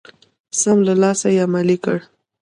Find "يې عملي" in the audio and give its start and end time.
1.35-1.77